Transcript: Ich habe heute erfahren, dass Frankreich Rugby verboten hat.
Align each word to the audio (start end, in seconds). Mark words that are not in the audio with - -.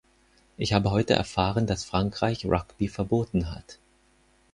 Ich 0.57 0.73
habe 0.73 0.89
heute 0.89 1.13
erfahren, 1.13 1.67
dass 1.67 1.85
Frankreich 1.85 2.43
Rugby 2.49 2.87
verboten 2.87 3.51
hat. 3.51 3.77